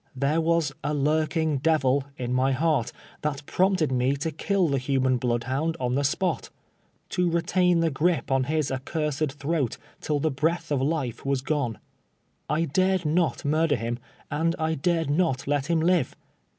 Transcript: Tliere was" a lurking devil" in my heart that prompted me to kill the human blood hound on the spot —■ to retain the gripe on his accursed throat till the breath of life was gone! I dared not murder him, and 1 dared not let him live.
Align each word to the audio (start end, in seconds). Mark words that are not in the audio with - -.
Tliere 0.17 0.41
was" 0.41 0.71
a 0.83 0.95
lurking 0.95 1.59
devil" 1.59 2.05
in 2.17 2.33
my 2.33 2.53
heart 2.53 2.91
that 3.21 3.45
prompted 3.45 3.91
me 3.91 4.15
to 4.15 4.31
kill 4.31 4.67
the 4.67 4.79
human 4.79 5.17
blood 5.17 5.43
hound 5.43 5.77
on 5.79 5.93
the 5.93 6.03
spot 6.03 6.49
—■ 7.09 7.09
to 7.09 7.29
retain 7.29 7.81
the 7.81 7.91
gripe 7.91 8.31
on 8.31 8.45
his 8.45 8.71
accursed 8.71 9.33
throat 9.33 9.77
till 9.99 10.19
the 10.19 10.31
breath 10.31 10.71
of 10.71 10.81
life 10.81 11.23
was 11.23 11.41
gone! 11.41 11.77
I 12.49 12.65
dared 12.65 13.05
not 13.05 13.45
murder 13.45 13.75
him, 13.75 13.99
and 14.31 14.55
1 14.57 14.77
dared 14.77 15.11
not 15.11 15.45
let 15.45 15.67
him 15.67 15.79
live. 15.79 16.15